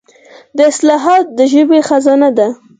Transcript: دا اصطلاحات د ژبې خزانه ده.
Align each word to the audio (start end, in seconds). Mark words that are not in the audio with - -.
دا 0.57 0.63
اصطلاحات 0.71 1.25
د 1.37 1.39
ژبې 1.53 1.79
خزانه 1.87 2.29
ده. 2.37 2.47